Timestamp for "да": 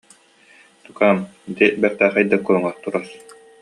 2.31-2.37